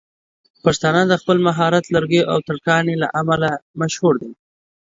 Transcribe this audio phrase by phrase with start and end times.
[0.63, 3.49] پښتانه د خپل مهارت لرګيو او ترکاڼۍ له امله
[3.81, 4.31] مشهور دي.